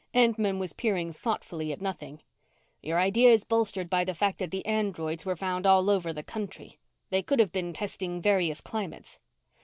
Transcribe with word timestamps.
Entman 0.15 0.57
was 0.57 0.73
peering 0.73 1.13
thoughtfully 1.13 1.71
at 1.71 1.79
nothing. 1.79 2.23
"Your 2.81 2.97
idea 2.97 3.29
is 3.29 3.43
bolstered 3.43 3.87
by 3.87 4.03
the 4.03 4.15
fact 4.15 4.39
that 4.39 4.49
the 4.49 4.65
androids 4.65 5.27
were 5.27 5.35
found 5.35 5.67
all 5.67 5.91
over 5.91 6.11
the 6.11 6.23
country. 6.23 6.79
They 7.11 7.21
could 7.21 7.39
have 7.39 7.51
been 7.51 7.71
testing 7.71 8.19
various 8.19 8.61
climates." 8.61 9.19